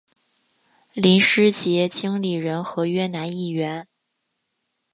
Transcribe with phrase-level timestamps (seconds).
[0.93, 3.87] 林师杰经理人合约男艺员。